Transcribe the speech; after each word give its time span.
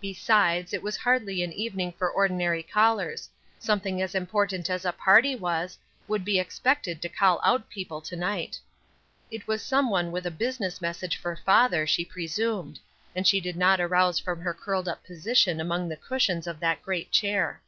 Besides, 0.00 0.72
it 0.72 0.82
was 0.82 0.96
hardly 0.96 1.40
an 1.40 1.52
evening 1.52 1.92
for 1.92 2.10
ordinary 2.10 2.64
callers 2.64 3.30
something 3.60 4.02
as 4.02 4.12
important 4.12 4.68
as 4.68 4.84
a 4.84 4.90
party 4.92 5.36
was, 5.36 5.78
would 6.08 6.24
be 6.24 6.40
expected 6.40 7.00
to 7.00 7.08
call 7.08 7.40
out 7.44 7.68
people 7.70 8.00
to 8.00 8.16
night. 8.16 8.58
It 9.30 9.46
was 9.46 9.62
some 9.62 9.88
one 9.88 10.10
with 10.10 10.26
a 10.26 10.32
business 10.32 10.80
message 10.80 11.16
for 11.16 11.36
father, 11.36 11.86
she 11.86 12.04
presumed; 12.04 12.80
and 13.14 13.24
she 13.24 13.40
did 13.40 13.54
not 13.54 13.80
arouse 13.80 14.18
from 14.18 14.40
her 14.40 14.52
curled 14.52 14.88
up 14.88 15.04
position 15.04 15.60
among 15.60 15.88
the 15.88 15.96
cushions 15.96 16.48
of 16.48 16.58
that 16.58 16.82
great 16.82 17.12
chair. 17.12 17.62